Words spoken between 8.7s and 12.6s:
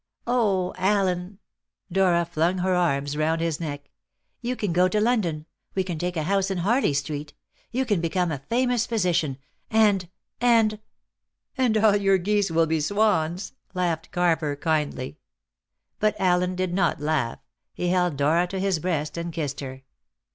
physician and and" "And all your geese